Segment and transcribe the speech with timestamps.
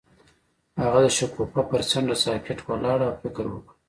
[0.81, 3.75] هغه د شګوفه پر څنډه ساکت ولاړ او فکر وکړ.